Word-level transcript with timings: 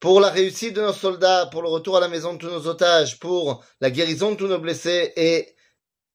pour 0.00 0.20
la 0.20 0.28
réussite 0.28 0.74
de 0.74 0.82
nos 0.82 0.92
soldats, 0.92 1.46
pour 1.46 1.62
le 1.62 1.68
retour 1.68 1.96
à 1.96 2.00
la 2.00 2.08
maison 2.08 2.34
de 2.34 2.38
tous 2.38 2.50
nos 2.50 2.66
otages, 2.66 3.18
pour 3.18 3.64
la 3.80 3.90
guérison 3.90 4.32
de 4.32 4.36
tous 4.36 4.48
nos 4.48 4.58
blessés 4.58 5.12
et 5.16 5.54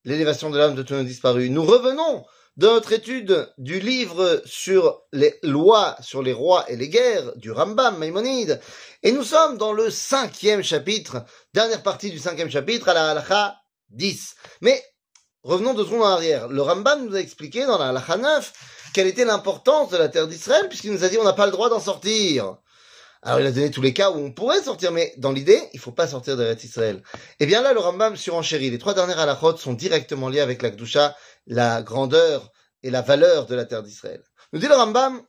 l'élévation 0.03 0.49
de 0.49 0.57
l'âme 0.57 0.75
de 0.75 0.83
tous 0.83 0.93
nos 0.93 1.03
disparus. 1.03 1.49
Nous 1.49 1.63
revenons 1.63 2.25
de 2.57 2.67
notre 2.67 2.91
étude 2.91 3.51
du 3.57 3.79
livre 3.79 4.41
sur 4.45 5.01
les 5.13 5.39
lois, 5.41 5.95
sur 6.01 6.21
les 6.21 6.33
rois 6.33 6.69
et 6.69 6.75
les 6.75 6.89
guerres, 6.89 7.35
du 7.37 7.51
Rambam 7.51 7.97
Maïmonide, 7.97 8.59
et 9.03 9.11
nous 9.11 9.23
sommes 9.23 9.57
dans 9.57 9.73
le 9.73 9.89
cinquième 9.89 10.63
chapitre, 10.63 11.23
dernière 11.53 11.81
partie 11.81 12.11
du 12.11 12.19
cinquième 12.19 12.51
chapitre, 12.51 12.89
à 12.89 12.93
la 12.93 13.11
halakha 13.11 13.57
10. 13.89 14.35
Mais 14.61 14.83
revenons 15.43 15.73
deux 15.73 15.85
secondes 15.85 16.03
en 16.03 16.07
arrière. 16.07 16.49
Le 16.49 16.61
Rambam 16.61 17.05
nous 17.05 17.15
a 17.15 17.19
expliqué 17.19 17.65
dans 17.65 17.77
la 17.77 17.89
halakha 17.89 18.17
9 18.17 18.53
quelle 18.93 19.07
était 19.07 19.25
l'importance 19.25 19.89
de 19.89 19.97
la 19.97 20.09
terre 20.09 20.27
d'Israël, 20.27 20.67
puisqu'il 20.67 20.91
nous 20.91 21.03
a 21.03 21.09
dit 21.09 21.17
on 21.17 21.23
n'a 21.23 21.33
pas 21.33 21.45
le 21.45 21.51
droit 21.51 21.69
d'en 21.69 21.79
sortir. 21.79 22.57
Alors 23.22 23.40
il 23.40 23.46
a 23.46 23.50
donné 23.50 23.70
tous 23.70 23.82
les 23.82 23.92
cas 23.92 24.10
où 24.10 24.18
on 24.18 24.30
pourrait 24.30 24.62
sortir, 24.62 24.92
mais 24.92 25.12
dans 25.16 25.32
l'idée, 25.32 25.60
il 25.72 25.80
faut 25.80 25.90
pas 25.90 26.06
sortir 26.06 26.36
de 26.36 26.56
Israël. 26.62 27.02
Et 27.40 27.46
bien 27.46 27.60
là, 27.60 27.72
le 27.72 27.80
Rambam 27.80 28.16
surenchérit. 28.16 28.70
Les 28.70 28.78
trois 28.78 28.94
dernières 28.94 29.18
halachot 29.18 29.56
sont 29.56 29.72
directement 29.72 30.28
liées 30.28 30.40
avec 30.40 30.62
la 30.62 30.70
Gdusha, 30.70 31.16
la 31.46 31.82
grandeur 31.82 32.52
et 32.82 32.90
la 32.90 33.02
valeur 33.02 33.46
de 33.46 33.54
la 33.54 33.64
terre 33.64 33.82
d'Israël. 33.82 34.22
Nous 34.52 34.60
dit 34.60 34.68
le 34.68 34.76
Rambam, 34.76 35.22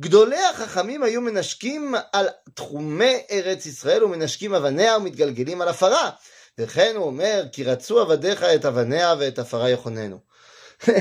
גדולי 0.00 0.44
החכמים 0.44 1.02
היו 1.02 1.20
מנשקים 1.20 1.94
על 2.12 2.28
תחומי 2.54 3.22
ארץ 3.30 3.66
ישראל 3.66 4.04
ומנשקים 4.04 4.54
אבניה 4.54 4.96
ומתגלגלים 4.96 5.62
על 5.62 5.68
עפרה. 5.68 6.10
וכן 6.58 6.92
הוא 6.96 7.06
אומר, 7.06 7.44
כי 7.52 7.64
רצו 7.64 8.00
עבדיך 8.00 8.42
את 8.42 8.64
אבניה 8.64 9.14
ואת 9.18 9.38
עפרה 9.38 9.70
יחוננו. 9.70 10.20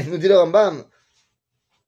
nous 0.07 0.17
dit 0.17 0.27
le 0.27 0.38
Rambam, 0.38 0.84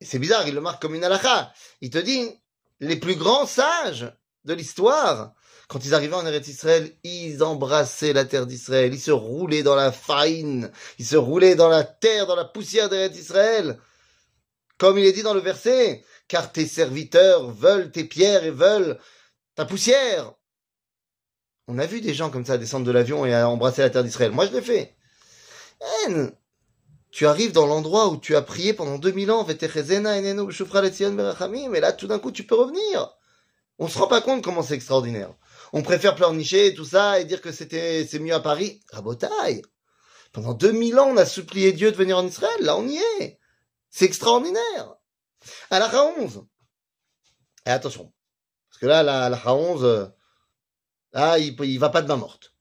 c'est 0.01 0.19
bizarre, 0.19 0.47
il 0.47 0.55
le 0.55 0.61
marque 0.61 0.81
comme 0.81 0.95
une 0.95 1.03
halakha. 1.03 1.51
Il 1.81 1.89
te 1.89 1.99
dit, 1.99 2.31
les 2.79 2.95
plus 2.95 3.15
grands 3.15 3.45
sages 3.45 4.11
de 4.48 4.54
l'histoire. 4.54 5.34
Quand 5.68 5.84
ils 5.84 5.94
arrivaient 5.94 6.14
en 6.14 6.26
Eretz 6.26 6.48
Israël, 6.48 6.90
ils 7.04 7.42
embrassaient 7.42 8.14
la 8.14 8.24
terre 8.24 8.46
d'Israël, 8.46 8.94
ils 8.94 9.00
se 9.00 9.10
roulaient 9.10 9.62
dans 9.62 9.76
la 9.76 9.92
farine, 9.92 10.72
ils 10.98 11.06
se 11.06 11.16
roulaient 11.16 11.54
dans 11.54 11.68
la 11.68 11.84
terre, 11.84 12.26
dans 12.26 12.34
la 12.34 12.46
poussière 12.46 12.88
d'Eretz 12.88 13.18
Israël. 13.18 13.78
Comme 14.78 14.98
il 14.98 15.04
est 15.04 15.12
dit 15.12 15.22
dans 15.22 15.34
le 15.34 15.40
verset, 15.40 16.02
car 16.26 16.50
tes 16.50 16.66
serviteurs 16.66 17.50
veulent 17.50 17.92
tes 17.92 18.04
pierres 18.04 18.44
et 18.44 18.50
veulent 18.50 18.98
ta 19.54 19.66
poussière. 19.66 20.32
On 21.66 21.78
a 21.78 21.84
vu 21.84 22.00
des 22.00 22.14
gens 22.14 22.30
comme 22.30 22.46
ça 22.46 22.56
descendre 22.56 22.86
de 22.86 22.92
l'avion 22.92 23.26
et 23.26 23.36
embrasser 23.36 23.82
la 23.82 23.90
terre 23.90 24.04
d'Israël. 24.04 24.32
Moi, 24.32 24.46
je 24.46 24.52
l'ai 24.52 24.62
fait. 24.62 24.96
Tu 27.10 27.26
arrives 27.26 27.52
dans 27.52 27.66
l'endroit 27.66 28.08
où 28.08 28.16
tu 28.16 28.36
as 28.36 28.42
prié 28.42 28.72
pendant 28.72 28.96
2000 28.96 29.30
ans, 29.30 29.46
et 29.46 29.58
là, 31.80 31.92
tout 31.92 32.06
d'un 32.06 32.18
coup, 32.18 32.32
tu 32.32 32.44
peux 32.44 32.54
revenir. 32.54 33.17
On 33.78 33.88
se 33.88 33.98
rend 33.98 34.08
pas 34.08 34.20
compte 34.20 34.42
comment 34.42 34.62
c'est 34.62 34.74
extraordinaire. 34.74 35.32
On 35.72 35.82
préfère 35.82 36.14
pleurnicher 36.14 36.74
tout 36.74 36.84
ça 36.84 37.20
et 37.20 37.24
dire 37.24 37.40
que 37.40 37.52
c'était 37.52 38.06
c'est 38.06 38.18
mieux 38.18 38.34
à 38.34 38.40
Paris. 38.40 38.80
Rabotaille. 38.90 39.62
Pendant 40.32 40.54
2000 40.54 40.98
ans, 40.98 41.08
on 41.08 41.16
a 41.16 41.24
supplié 41.24 41.72
Dieu 41.72 41.90
de 41.92 41.96
venir 41.96 42.18
en 42.18 42.26
Israël. 42.26 42.60
Là, 42.60 42.76
on 42.76 42.86
y 42.86 42.98
est. 43.20 43.38
C'est 43.90 44.04
extraordinaire. 44.04 44.94
À 45.70 45.78
la 45.78 46.04
11. 46.18 46.44
Et 47.66 47.70
attention. 47.70 48.12
Parce 48.68 48.80
que 48.80 48.86
là, 48.86 49.02
la, 49.02 49.28
la 49.28 49.54
11, 49.54 50.12
là, 51.12 51.38
il, 51.38 51.78
va 51.78 51.88
pas 51.88 52.02
de 52.02 52.08
main 52.08 52.16
morte. 52.16 52.54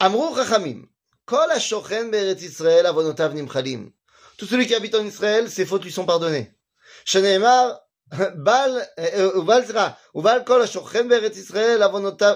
Amrou 0.00 0.30
Rachamim. 0.30 0.86
Kol 1.24 1.50
ha-shochen 1.50 2.10
be'eretz 2.10 2.42
Israël 2.42 2.86
avonotav 2.86 3.34
nimchalim. 3.34 3.90
Tout 4.38 4.46
celui 4.46 4.66
qui 4.66 4.74
habite 4.74 4.94
en 4.94 5.04
Israël, 5.04 5.50
ses 5.50 5.66
fautes 5.66 5.84
lui 5.84 5.92
sont 5.92 6.06
pardonnées. 6.06 6.54
Sheneemar, 7.04 7.80
בל, 8.43 8.79
ובל 9.35 9.65
סליחה, 9.65 9.89
ובל 10.15 10.39
כל 10.45 10.61
השוכן 10.61 11.09
בארץ 11.09 11.37
ישראל 11.37 11.83
עוונותיו, 11.83 12.35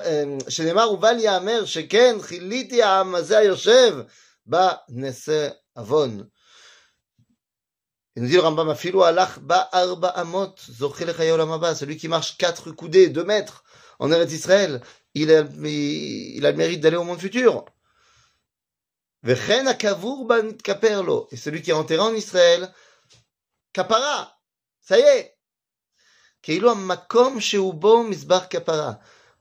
שנאמר 0.50 0.92
ובל 0.92 1.20
יאמר 1.20 1.66
שכן 1.66 2.18
חיליתי 2.22 2.84
העם 2.84 3.16
הזה 3.16 3.38
היושב 3.38 4.00
בנשא 4.46 5.50
עוון. 5.74 6.24
Il 8.16 8.24
nous 8.24 8.30
dit 8.30 8.34
le 8.34 8.42
Rambam 8.42 8.68
Afilou 8.70 9.04
alach 9.04 9.38
ba 9.38 9.70
arba 9.72 10.08
amot, 10.08 10.56
zoché 10.72 11.06
le 11.06 11.14
chayol 11.14 11.40
amaba, 11.40 11.76
celui 11.76 11.98
qui 11.98 12.08
marche 12.08 12.36
quatre 12.36 12.72
coudées, 12.72 13.10
deux 13.10 13.24
mètres, 13.24 13.64
en 14.00 14.12
Eretz 14.12 14.34
Israël, 14.34 14.82
il 15.14 15.32
a, 15.32 15.42
il 15.42 16.44
a 16.44 16.52
le 16.52 16.58
mérite 16.58 16.82
d'aller 16.82 16.98
au 16.98 17.04
monde 17.04 17.20
futur. 17.20 17.64
Vechen 19.22 19.68
akavur 19.68 20.26
ba 20.26 20.42
mitkaperlo, 20.42 21.28
et 21.30 21.38
celui 21.38 21.62
qui 21.62 21.70
est 21.70 21.76
enterré 21.76 22.02
en 22.02 22.16
Israël, 22.16 22.74
kapara, 23.72 24.36
ça 24.82 24.98
y 24.98 25.04
est, 25.04 25.31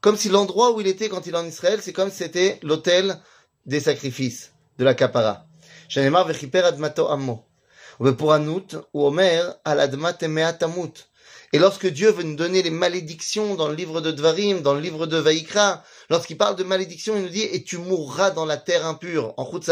comme 0.01 0.17
si 0.17 0.29
l'endroit 0.29 0.71
où 0.71 0.81
il 0.81 0.87
était 0.87 1.09
quand 1.09 1.27
il 1.27 1.33
est 1.33 1.37
en 1.37 1.45
Israël, 1.45 1.79
c'est 1.81 1.93
comme 1.93 2.09
si 2.09 2.17
c'était 2.17 2.59
l'autel 2.63 3.19
des 3.65 3.79
sacrifices, 3.79 4.51
de 4.77 4.83
la 4.83 4.93
kapara. 4.93 5.45
Et 11.53 11.59
lorsque 11.59 11.87
Dieu 11.87 12.11
veut 12.11 12.23
nous 12.23 12.35
donner 12.35 12.63
les 12.63 12.69
malédictions 12.69 13.55
dans 13.55 13.67
le 13.67 13.75
livre 13.75 13.99
de 14.01 14.11
Dvarim, 14.11 14.61
dans 14.61 14.73
le 14.73 14.79
livre 14.79 15.05
de 15.05 15.17
Vaikra, 15.17 15.83
lorsqu'il 16.09 16.37
parle 16.37 16.55
de 16.55 16.63
malédiction, 16.63 17.15
il 17.17 17.23
nous 17.23 17.29
dit, 17.29 17.41
et 17.41 17.63
tu 17.63 17.77
mourras 17.77 18.31
dans 18.31 18.45
la 18.45 18.57
terre 18.57 18.85
impure, 18.85 19.33
en 19.37 19.43
route 19.43 19.69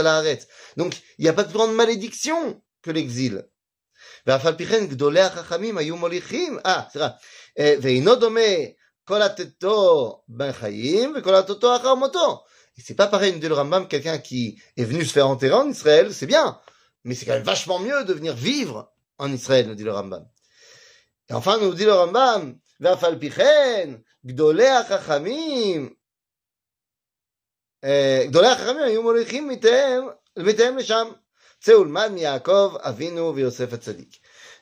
Donc, 0.78 0.98
il 1.18 1.24
n'y 1.24 1.30
a 1.30 1.34
pas 1.34 1.44
de 1.44 1.54
grande 1.54 1.74
malédiction 1.74 2.62
que 2.82 2.92
l'exil. 2.92 3.46
ואף 4.27 4.47
על 4.47 4.55
פי 4.57 4.67
כן 4.67 4.87
גדולי 4.87 5.21
החכמים 5.21 5.79
היו 5.79 5.97
מוליכים, 5.97 6.59
אה, 6.67 6.83
סליחה, 6.91 7.09
ואינו 7.59 8.15
דומה 8.15 8.41
כל 9.05 9.23
התתו 9.23 10.21
בחיים 10.29 11.15
וכל 11.17 11.35
התתו 11.35 11.77
אחר 11.77 11.95
מותו. 11.95 12.45
Et 12.77 12.83
c'est 12.83 12.95
pas 12.95 13.07
pareil, 13.07 13.33
nous 13.33 13.39
dit 13.39 13.49
le 13.49 13.55
Rambam, 13.55 13.87
quelqu'un 13.87 14.19
qui 14.19 14.61
est 14.77 14.85
venu 14.85 15.05
se 15.05 15.13
faire 15.13 15.29
enterrer 15.29 15.55
en 15.55 15.69
Israël, 15.69 16.13
c'est 16.13 16.27
bien, 16.27 16.59
mais 17.05 17.15
c'est 17.15 17.25
quand 17.25 17.35
même 17.35 17.45
vachement 17.45 17.79
mieux 17.79 18.05
de 18.05 18.13
venir 18.13 18.35
vivre 18.35 18.93
en 19.19 19.33
Israël, 19.33 19.69
nous 19.69 19.77
dit 19.77 19.85
le 19.85 19.93
Rambam. 19.93 20.27
Et 21.31 21.35
enfin, 21.35 21.59
nous 21.59 21.73
dit 21.73 21.85
le 21.85 21.93
Rambam, 21.93 22.55
ואף 22.81 23.05
על 23.05 23.19
פי 23.19 23.31
כן, 23.31 23.95
גדולי 24.27 24.69
החכמים, 24.69 25.95
גדולי 28.25 28.47
החכמים 28.47 28.83
היו 28.83 29.03
מוליכים 29.03 29.49
מתיהם 30.37 30.79
לשם. 30.79 31.09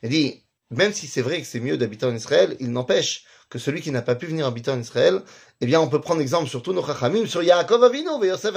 Il 0.03 0.09
dit, 0.09 0.44
même 0.69 0.94
si 0.94 1.08
c'est 1.08 1.22
vrai 1.22 1.41
que 1.41 1.47
c'est 1.47 1.59
mieux 1.59 1.78
d'habiter 1.78 2.06
en 2.06 2.16
Israël, 2.16 2.56
il 2.59 2.72
n'empêche 2.72 3.25
que 3.50 3.59
celui 3.59 3.81
qui 3.81 3.91
n'a 3.91 4.02
pas 4.02 4.16
pu 4.16 4.25
venir 4.25 4.46
habiter 4.46 4.72
en 4.72 4.80
Israël, 4.80 5.22
eh 5.62 5.66
bien, 5.66 5.80
on 5.80 5.88
peut 5.88 6.02
prendre 6.02 6.22
exemple 6.22 6.50
sur 6.50 6.62
tous 6.62 6.74
nos 6.74 6.86
chachamim, 6.86 7.25
sur 7.25 7.41
Yaakov 7.41 7.84
Avinu 7.84 8.09
et 8.24 8.28
Yosef 8.28 8.53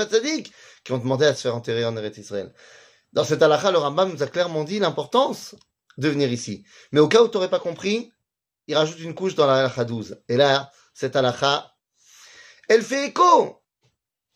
qui 0.85 0.93
ont 0.93 0.99
demandé 0.99 1.27
à 1.27 1.35
se 1.35 1.43
faire 1.43 1.55
enterrer 1.55 1.85
en 1.85 1.97
Eretz 1.97 2.19
Israël. 2.19 2.53
Dans 3.13 3.25
cette 3.25 3.43
halakha, 3.43 3.71
le 3.71 3.79
Rambam 3.79 4.13
nous 4.13 4.23
a 4.23 4.27
clairement 4.27 4.65
dit 4.65 4.79
l'importance 4.79 5.55
de 5.99 6.09
venir 6.09 6.33
ici. 6.33 6.65
Mais 6.93 7.01
au 7.01 7.09
cas 7.09 7.23
où 7.23 7.29
tu 7.29 7.37
n'aurais 7.37 7.51
pas 7.51 7.61
compris, 7.61 8.13
il 8.67 8.77
rajoute 8.77 9.01
une 9.01 9.15
couche 9.15 9.35
dans 9.35 9.47
la 9.47 9.61
halakha 9.61 9.85
12. 9.85 10.23
Et 10.29 10.37
là, 10.37 10.71
cette 10.95 11.17
halakha, 11.17 11.75
elle 12.69 12.83
fait 12.83 13.09
écho. 13.09 13.63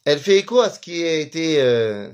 Elle 0.04 0.18
fait 0.18 0.38
écho 0.38 0.60
à 0.60 0.70
ce 0.70 0.78
qui 0.78 1.02
a 1.02 1.18
été 1.18 1.60
euh, 1.60 2.12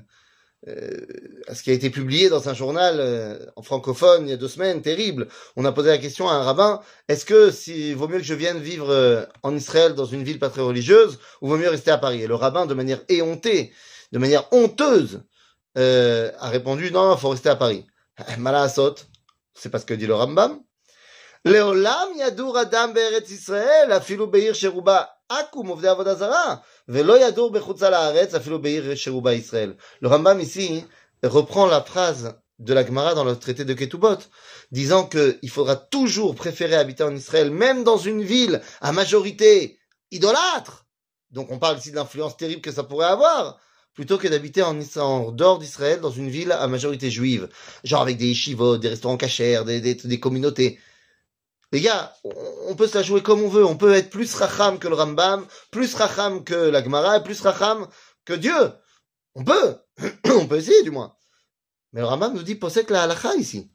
euh, 0.69 1.07
ce 1.51 1.63
qui 1.63 1.71
a 1.71 1.73
été 1.73 1.89
publié 1.89 2.29
dans 2.29 2.51
un 2.51 2.55
journal 2.55 2.97
euh, 3.01 3.39
en 3.57 3.63
francophone 3.63 4.27
il 4.27 4.31
y 4.31 4.33
a 4.33 4.37
deux 4.37 4.49
semaines, 4.49 4.83
terrible. 4.83 5.29
On 5.57 5.65
a 5.65 5.73
posé 5.73 5.89
la 5.89 5.97
question 5.97 6.29
à 6.29 6.35
un 6.35 6.43
rabbin 6.43 6.81
est-ce 7.09 7.25
que 7.25 7.51
si 7.51 7.95
vaut 7.95 8.09
mieux 8.09 8.19
que 8.19 8.25
je 8.25 8.35
vienne 8.35 8.59
vivre 8.59 8.91
euh, 8.91 9.25
en 9.43 9.57
Israël 9.57 9.95
dans 9.95 10.05
une 10.05 10.23
ville 10.23 10.39
pas 10.39 10.51
très 10.51 10.61
religieuse 10.61 11.19
ou 11.41 11.49
vaut 11.49 11.57
mieux 11.57 11.71
rester 11.71 11.91
à 11.91 11.99
Paris? 11.99 12.23
Et 12.23 12.27
le 12.27 12.35
rabbin, 12.35 12.67
de 12.67 12.75
manière 12.75 13.01
éhontée, 13.09 13.73
de 14.13 14.19
manière 14.19 14.53
honteuse, 14.53 15.23
a 15.77 16.49
répondu 16.51 16.91
non, 16.91 17.15
il 17.15 17.19
faut 17.19 17.31
rester 17.31 17.49
à 17.49 17.57
Paris. 17.57 17.87
Malasot, 18.39 18.97
c'est 19.55 19.71
pas 19.71 19.79
ce 19.79 19.87
que 19.87 19.95
dit 19.95 20.07
le 20.07 20.15
Rambam. 20.15 20.61
Leolam 21.47 22.17
yadur 22.19 22.59
adam 22.59 22.89
be'eretz 22.89 23.31
Israël, 23.31 23.91
afilu 23.93 24.27
be'ir 24.27 24.55
sheruba 24.55 25.20
Le 30.01 30.09
Rambam 30.09 30.41
ici 30.41 30.85
reprend 31.23 31.67
la 31.67 31.83
phrase 31.83 32.35
de 32.59 32.75
la 32.75 32.85
Gemara 32.85 33.15
dans 33.15 33.23
le 33.23 33.37
traité 33.37 33.65
de 33.65 33.73
Ketubot, 33.73 34.19
disant 34.73 35.07
qu'il 35.07 35.49
faudra 35.49 35.77
toujours 35.77 36.35
préférer 36.35 36.75
habiter 36.75 37.05
en 37.05 37.15
Israël, 37.15 37.53
même 37.53 37.85
dans 37.85 37.97
une 37.97 38.23
ville 38.23 38.61
à 38.81 38.91
majorité 38.91 39.79
idolâtre. 40.11 40.87
Donc 41.31 41.53
on 41.53 41.61
parle 41.61 41.79
ici 41.79 41.93
de 41.93 41.97
l'influence 41.97 42.37
terrible 42.37 42.61
que 42.61 42.73
ça 42.73 42.83
pourrait 42.83 43.07
avoir, 43.07 43.61
plutôt 43.95 44.19
que 44.19 44.27
d'habiter 44.27 44.63
en, 44.63 44.75
dehors 45.31 45.61
d'Israël, 45.61 46.01
dans 46.01 46.11
une 46.11 46.29
ville 46.29 46.51
à 46.51 46.67
majorité 46.67 47.09
juive, 47.09 47.49
genre 47.85 48.03
avec 48.03 48.17
des 48.17 48.27
yeshivot, 48.27 48.79
des 48.79 48.89
restaurants 48.89 49.17
cachers, 49.17 49.63
des 49.65 50.19
communautés. 50.21 50.81
Les 51.73 51.81
gars, 51.81 52.17
on 52.67 52.75
peut 52.75 52.89
se 52.89 52.99
la 52.99 53.03
jouer 53.03 53.23
comme 53.23 53.43
on 53.43 53.49
veut. 53.49 53.65
On 53.65 53.77
peut 53.77 53.95
être 53.95 54.11
plus 54.11 54.35
racham 54.35 54.79
que 54.79 54.89
le 54.89 54.95
Rambam, 54.95 55.47
plus 55.71 55.95
racham 55.95 56.43
que 56.43 56.55
la 56.55 56.83
Gemara, 56.83 57.21
plus 57.21 57.41
racham 57.41 57.89
que 58.25 58.33
Dieu. 58.33 58.73
On 59.35 59.45
peut. 59.45 59.77
on 60.25 60.47
peut 60.47 60.57
essayer, 60.57 60.83
du 60.83 60.91
moins. 60.91 61.17
Mais 61.93 62.01
le 62.01 62.07
Rambam 62.07 62.35
nous 62.35 62.43
dit, 62.43 62.57
possède 62.57 62.91
la 62.91 63.05
halakha 63.05 63.37
ici. 63.37 63.71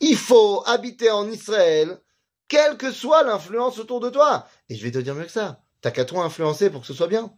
Il 0.00 0.16
faut 0.16 0.62
habiter 0.66 1.10
en 1.10 1.30
Israël, 1.30 2.00
quelle 2.48 2.76
que 2.76 2.92
soit 2.92 3.22
l'influence 3.22 3.78
autour 3.78 4.00
de 4.00 4.10
toi. 4.10 4.46
Et 4.68 4.76
je 4.76 4.82
vais 4.82 4.90
te 4.90 4.98
dire 4.98 5.14
mieux 5.14 5.24
que 5.24 5.30
ça. 5.30 5.62
T'as 5.80 5.90
qu'à 5.90 6.04
toi 6.04 6.24
influencer 6.24 6.70
pour 6.70 6.82
que 6.82 6.86
ce 6.86 6.94
soit 6.94 7.08
bien. 7.08 7.32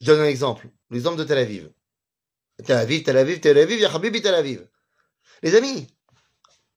Je 0.00 0.06
donne 0.06 0.20
un 0.20 0.26
exemple. 0.26 0.68
L'exemple 0.90 1.18
de 1.18 1.24
Tel 1.24 1.38
Aviv. 1.38 1.70
Tel 2.64 2.78
Aviv, 2.78 3.02
Tel 3.02 3.16
Aviv, 3.16 3.40
Tel 3.40 3.58
Aviv, 3.58 3.80
Yahabibi 3.80 4.22
Tel 4.22 4.34
Aviv. 4.34 4.66
Les 5.42 5.54
amis, 5.54 5.86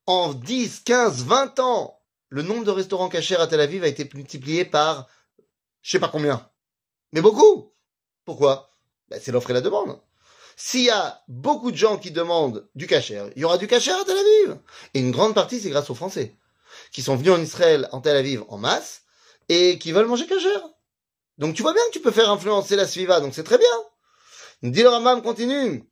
en 0.06 0.32
10, 0.32 0.80
15, 0.80 1.24
20 1.24 1.58
ans, 1.60 2.00
le 2.28 2.42
nombre 2.42 2.64
de 2.64 2.70
restaurants 2.70 3.08
cachers 3.08 3.36
à 3.36 3.46
Tel 3.46 3.60
Aviv 3.60 3.84
a 3.84 3.88
été 3.88 4.08
multiplié 4.14 4.64
par 4.64 5.08
je 5.82 5.92
sais 5.92 6.00
pas 6.00 6.08
combien. 6.08 6.48
Mais 7.12 7.20
beaucoup. 7.20 7.72
Pourquoi? 8.24 8.72
Ben, 9.08 9.20
C'est 9.22 9.30
l'offre 9.30 9.50
et 9.50 9.52
la 9.52 9.60
demande. 9.60 10.00
S'il 10.56 10.82
y 10.82 10.90
a 10.90 11.22
beaucoup 11.28 11.70
de 11.70 11.76
gens 11.76 11.96
qui 11.96 12.10
demandent 12.10 12.68
du 12.74 12.88
cacher, 12.88 13.22
il 13.36 13.42
y 13.42 13.44
aura 13.44 13.56
du 13.56 13.68
cacher 13.68 13.92
à 13.92 14.04
Tel 14.04 14.16
Aviv. 14.16 14.58
Et 14.94 14.98
une 15.00 15.12
grande 15.12 15.34
partie, 15.34 15.60
c'est 15.60 15.70
grâce 15.70 15.88
aux 15.90 15.94
Français, 15.94 16.34
qui 16.90 17.02
sont 17.02 17.14
venus 17.14 17.32
en 17.32 17.40
Israël, 17.40 17.88
en 17.92 18.00
Tel 18.00 18.16
Aviv, 18.16 18.42
en 18.48 18.58
masse, 18.58 19.02
et 19.48 19.78
qui 19.78 19.92
veulent 19.92 20.06
manger 20.06 20.26
cacher. 20.26 20.56
Donc 21.38 21.54
tu 21.54 21.62
vois 21.62 21.72
bien 21.72 21.82
que 21.88 21.92
tu 21.92 22.00
peux 22.00 22.10
faire 22.10 22.30
influencer 22.30 22.74
la 22.74 22.88
suiva, 22.88 23.20
donc 23.20 23.32
c'est 23.34 23.44
très 23.44 23.58
bien. 23.58 23.68
Dit 24.62 24.82
le 24.82 24.88
Ramam 24.88 25.22
continue. 25.22 25.88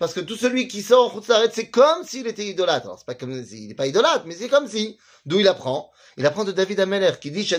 Parce 0.00 0.14
que 0.14 0.20
tout 0.20 0.36
celui 0.36 0.66
qui 0.66 0.80
sort 0.82 1.14
en 1.14 1.20
c'est 1.52 1.68
comme 1.68 2.04
s'il 2.04 2.26
était 2.26 2.46
idolâtre. 2.46 2.86
Alors, 2.86 2.98
c'est 2.98 3.04
pas 3.04 3.14
comme 3.14 3.44
s'il 3.44 3.68
n'est 3.68 3.74
pas 3.74 3.86
idolâtre, 3.86 4.24
mais 4.24 4.34
c'est 4.34 4.48
comme 4.48 4.66
si. 4.66 4.96
D'où 5.26 5.40
il 5.40 5.46
apprend? 5.46 5.90
Il 6.16 6.24
apprend 6.24 6.44
de 6.44 6.52
David 6.52 6.80
Ameler, 6.80 7.12
qui 7.20 7.30
dit, 7.30 7.44
ki. 7.44 7.56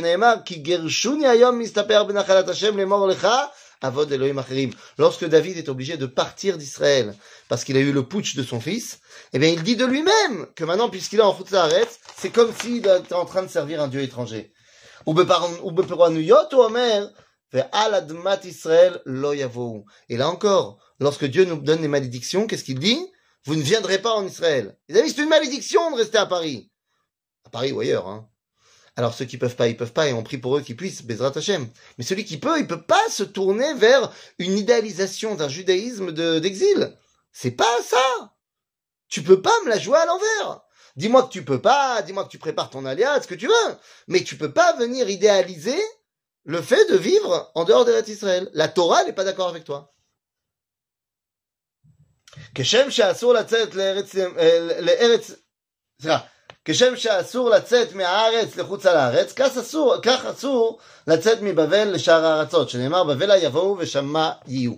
Lorsque 4.97 5.25
David 5.25 5.57
est 5.57 5.69
obligé 5.69 5.97
de 5.97 6.05
partir 6.07 6.57
d'Israël, 6.57 7.13
parce 7.47 7.63
qu'il 7.63 7.77
a 7.77 7.79
eu 7.79 7.91
le 7.91 8.07
putsch 8.07 8.35
de 8.35 8.41
son 8.41 8.59
fils, 8.59 9.01
eh 9.33 9.39
bien, 9.39 9.49
il 9.49 9.61
dit 9.61 9.75
de 9.75 9.85
lui-même 9.85 10.47
que 10.55 10.63
maintenant, 10.63 10.89
puisqu'il 10.89 11.19
est 11.19 11.21
en 11.21 11.37
Chutzaret, 11.37 11.87
c'est 12.17 12.31
comme 12.31 12.51
s'il 12.59 12.77
était 12.77 13.13
en 13.13 13.25
train 13.25 13.43
de 13.43 13.49
servir 13.49 13.83
un 13.83 13.87
dieu 13.87 14.01
étranger. 14.01 14.51
Ou 15.05 15.13
Et 17.53 17.63
là 20.17 20.29
encore, 20.29 20.79
lorsque 20.99 21.25
Dieu 21.25 21.45
nous 21.45 21.57
donne 21.57 21.81
des 21.81 21.87
malédictions, 21.87 22.47
qu'est-ce 22.47 22.63
qu'il 22.63 22.79
dit? 22.79 22.99
Vous 23.45 23.55
ne 23.55 23.61
viendrez 23.61 23.99
pas 23.99 24.13
en 24.13 24.25
Israël. 24.25 24.77
Les 24.87 24.99
amis, 24.99 25.09
c'est 25.09 25.21
une 25.21 25.29
malédiction 25.29 25.91
de 25.91 25.97
rester 25.97 26.17
à 26.17 26.25
Paris. 26.25 26.71
À 27.45 27.49
Paris 27.49 27.71
ou 27.71 27.79
ailleurs. 27.79 28.07
Hein. 28.07 28.29
Alors 28.95 29.13
ceux 29.13 29.25
qui 29.25 29.37
peuvent 29.37 29.55
pas, 29.55 29.67
ils 29.67 29.77
peuvent 29.77 29.93
pas, 29.93 30.07
et 30.07 30.13
on 30.13 30.23
prie 30.23 30.37
pour 30.37 30.57
eux 30.57 30.61
qu'ils 30.61 30.75
puissent, 30.75 31.03
Bezrat 31.03 31.31
Hashem. 31.35 31.67
Mais 31.97 32.03
celui 32.03 32.25
qui 32.25 32.37
peut, 32.37 32.59
il 32.59 32.67
peut 32.67 32.83
pas 32.83 33.09
se 33.09 33.23
tourner 33.23 33.73
vers 33.73 34.11
une 34.37 34.57
idéalisation 34.57 35.35
d'un 35.35 35.49
judaïsme 35.49 36.11
d'exil. 36.11 36.95
c'est 37.31 37.51
pas 37.51 37.81
ça. 37.83 38.33
Tu 39.07 39.23
peux 39.23 39.41
pas 39.41 39.53
me 39.65 39.69
la 39.69 39.79
jouer 39.79 39.97
à 39.97 40.05
l'envers. 40.05 40.61
Dis-moi 40.97 41.23
que 41.23 41.31
tu 41.31 41.43
peux 41.43 41.61
pas, 41.61 42.01
dis-moi 42.01 42.25
que 42.25 42.29
tu 42.29 42.37
prépares 42.37 42.69
ton 42.69 42.85
alias, 42.85 43.21
ce 43.21 43.27
que 43.27 43.35
tu 43.35 43.47
veux. 43.47 43.77
Mais 44.07 44.23
tu 44.23 44.35
peux 44.35 44.51
pas 44.51 44.73
venir 44.73 45.09
idéaliser 45.09 45.81
le 46.44 46.62
fait 46.62 46.90
de 46.90 46.96
vivre 46.96 47.50
en 47.54 47.64
dehors 47.64 47.84
d'Eretz 47.84 48.08
Israël. 48.08 48.48
La 48.52 48.68
Torah 48.68 49.04
n'est 49.04 49.12
pas 49.12 49.24
d'accord 49.24 49.48
avec 49.48 49.64
toi. 49.64 49.92
כשם 52.54 52.90
שאסור 52.90 53.32
לצאת 53.34 53.74
לארץ, 53.74 54.14
לארץ, 54.80 55.30
סליחה, 56.00 56.18
כשם 56.64 56.96
שאסור 56.96 57.50
לצאת 57.50 57.92
מהארץ 57.92 58.56
לחוץ 58.56 58.86
על 58.86 58.96
הארץ, 58.96 59.32
כך 59.32 59.56
אסור, 59.56 59.94
כך 60.02 60.24
אסור 60.24 60.78
לצאת 61.06 61.38
מבבל 61.42 61.88
לשאר 61.88 62.24
הארצות, 62.24 62.70
שנאמר 62.70 63.04
בבלה 63.04 63.36
יבואו 63.36 63.76
ושמה 63.78 64.32
יהיו. 64.46 64.74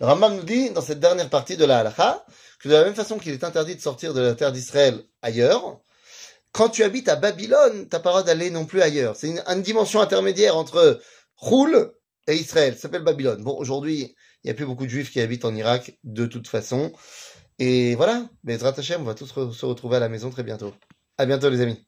Le 0.00 0.06
Rambam 0.06 0.36
nous 0.36 0.44
dit 0.44 0.70
dans 0.70 0.80
cette 0.80 1.00
dernière 1.00 1.28
partie 1.28 1.56
de 1.56 1.64
la 1.64 1.80
halakha 1.80 2.24
que 2.60 2.68
de 2.68 2.74
la 2.74 2.84
même 2.84 2.94
façon 2.94 3.18
qu'il 3.18 3.32
est 3.32 3.44
interdit 3.44 3.74
de 3.74 3.80
sortir 3.80 4.14
de 4.14 4.20
la 4.20 4.34
terre 4.34 4.52
d'Israël 4.52 5.02
ailleurs, 5.22 5.80
quand 6.53 6.69
tu 6.69 6.83
habites 6.83 7.09
à 7.09 7.15
Babylone, 7.15 7.89
t'as 7.89 7.99
pas 7.99 8.11
droit 8.11 8.23
d'aller 8.23 8.49
non 8.49 8.65
plus 8.65 8.81
ailleurs. 8.81 9.15
C'est 9.15 9.29
une, 9.29 9.61
dimension 9.61 9.99
intermédiaire 9.99 10.55
entre 10.55 11.01
Roule 11.35 11.91
et 12.27 12.35
Israël. 12.35 12.75
Ça 12.75 12.83
s'appelle 12.83 13.03
Babylone. 13.03 13.43
Bon, 13.43 13.57
aujourd'hui, 13.57 14.15
il 14.43 14.47
n'y 14.47 14.51
a 14.51 14.53
plus 14.53 14.65
beaucoup 14.65 14.85
de 14.85 14.89
juifs 14.89 15.11
qui 15.11 15.19
habitent 15.19 15.45
en 15.45 15.55
Irak 15.55 15.97
de 16.03 16.25
toute 16.25 16.47
façon. 16.47 16.93
Et 17.59 17.95
voilà, 17.95 18.29
mais 18.43 18.63
Hashem, 18.63 19.01
on 19.01 19.05
va 19.05 19.15
tous 19.15 19.27
se 19.27 19.65
retrouver 19.65 19.97
à 19.97 19.99
la 19.99 20.09
maison 20.09 20.29
très 20.29 20.43
bientôt. 20.43 20.73
À 21.17 21.25
bientôt 21.25 21.49
les 21.49 21.61
amis. 21.61 21.85